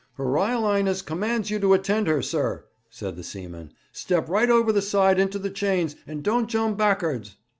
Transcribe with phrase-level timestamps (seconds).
[0.13, 3.71] 'Her Ryle 'Ighness commands you to attend her, sir,' said the seaman.
[3.91, 7.37] 'Step right over the side into the chains, and don't jump back'ards.'